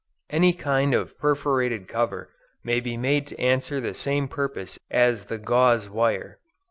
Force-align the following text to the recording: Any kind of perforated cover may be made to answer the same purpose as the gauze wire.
Any 0.31 0.53
kind 0.53 0.95
of 0.95 1.15
perforated 1.19 1.87
cover 1.87 2.31
may 2.63 2.79
be 2.79 2.97
made 2.97 3.27
to 3.27 3.39
answer 3.39 3.79
the 3.79 3.93
same 3.93 4.27
purpose 4.27 4.79
as 4.89 5.25
the 5.27 5.37
gauze 5.37 5.91
wire. 5.91 6.39